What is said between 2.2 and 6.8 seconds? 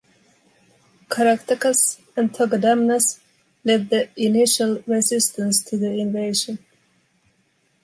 Togodumnus led the initial resistance to the invasion.